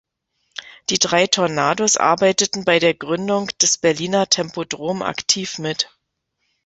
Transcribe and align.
Die 0.89 0.97
drei 0.97 1.27
Tornados 1.27 1.95
arbeiteten 1.95 2.65
bei 2.65 2.79
der 2.79 2.95
Gründung 2.95 3.49
des 3.61 3.77
Berliner 3.77 4.27
Tempodrom 4.27 5.03
aktiv 5.03 5.59
mit. 5.59 5.91